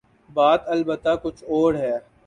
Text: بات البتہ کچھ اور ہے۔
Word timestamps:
بات 0.29 0.67
البتہ 0.67 1.09
کچھ 1.23 1.43
اور 1.43 1.73
ہے۔ 1.73 1.97